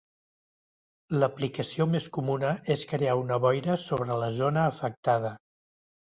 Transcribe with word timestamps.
L’aplicació 1.23 1.87
més 1.97 2.07
comuna 2.17 2.55
és 2.77 2.87
crear 2.93 3.19
una 3.25 3.39
boira 3.45 3.77
sobre 3.83 4.19
la 4.25 4.33
zona 4.41 4.67
afectada. 4.73 5.37